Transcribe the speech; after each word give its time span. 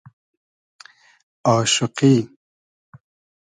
آشوقی 1.57 2.29